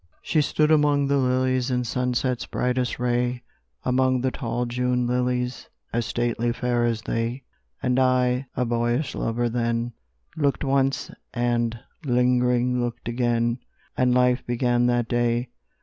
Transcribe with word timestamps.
She 0.23 0.41
stood 0.41 0.71
among 0.71 1.05
the 1.05 1.17
lilies 1.17 1.69
In 1.69 1.83
sunset's 1.83 2.47
brightest 2.47 2.97
ray, 2.97 3.43
Among 3.83 4.21
the 4.21 4.31
tall 4.31 4.65
June 4.65 5.05
lilies, 5.05 5.69
As 5.93 6.07
stately 6.07 6.51
fair 6.51 6.83
as 6.85 7.03
they; 7.03 7.43
And 7.83 7.99
I, 7.99 8.47
a 8.55 8.65
boyish 8.65 9.13
lover 9.13 9.47
then, 9.47 9.93
Looked 10.35 10.63
once, 10.63 11.11
and, 11.35 11.77
lingering, 12.03 12.81
looked 12.81 13.07
again, 13.07 13.59
And 13.95 14.11
life 14.15 14.43
began 14.43 14.87
that 14.87 15.07
day. 15.07 15.51